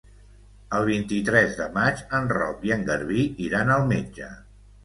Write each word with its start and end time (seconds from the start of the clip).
El 0.77 0.85
vint-i-tres 0.89 1.53
de 1.59 1.67
maig 1.77 2.01
en 2.21 2.27
Roc 2.39 2.65
i 2.71 2.75
en 2.79 2.89
Garbí 2.91 3.29
iran 3.49 3.75
al 3.77 3.87
metge. 3.93 4.33